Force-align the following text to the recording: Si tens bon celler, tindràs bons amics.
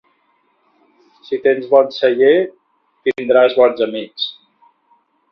Si 1.25 1.37
tens 1.43 1.67
bon 1.73 1.91
celler, 1.97 2.31
tindràs 3.09 3.57
bons 3.61 3.85
amics. 3.87 4.25